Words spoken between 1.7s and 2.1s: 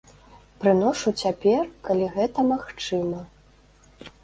калі